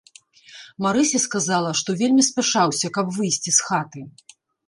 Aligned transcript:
Марыся 0.85 1.19
сказала, 1.25 1.69
што 1.81 1.95
вельмі 2.01 2.23
спяшаўся, 2.29 2.87
каб 2.97 3.13
выйсці 3.17 3.51
з 3.59 3.67
хаты. 3.67 4.01